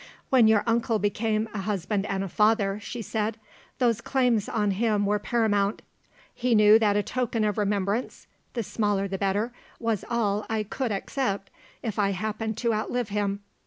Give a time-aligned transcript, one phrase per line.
[0.31, 3.37] "When your uncle became a husband and a father," she said,
[3.77, 5.83] "those claims on him were paramount.
[6.33, 10.91] He knew that a token of remembrance (the smaller the better) was all I could
[10.91, 11.51] accept,
[11.83, 13.41] if I happened to outlive him.